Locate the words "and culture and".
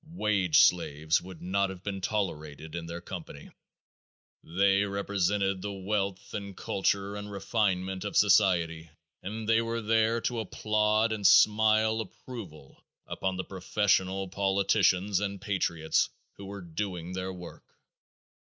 6.33-7.31